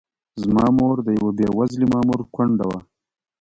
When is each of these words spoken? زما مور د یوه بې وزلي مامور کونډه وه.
زما 0.43 0.65
مور 0.77 0.97
د 1.03 1.07
یوه 1.19 1.31
بې 1.37 1.47
وزلي 1.57 1.87
مامور 1.93 2.21
کونډه 2.35 2.65
وه. 2.69 2.79